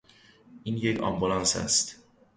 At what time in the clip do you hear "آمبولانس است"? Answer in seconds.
0.99-2.03